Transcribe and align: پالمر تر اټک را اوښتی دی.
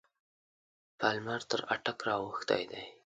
پالمر 0.99 1.41
تر 1.49 1.61
اټک 1.73 1.99
را 2.07 2.15
اوښتی 2.23 2.63
دی. 2.71 2.83